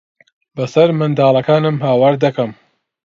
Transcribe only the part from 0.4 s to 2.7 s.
بەسەر منداڵەکانم ھاوار دەکەم.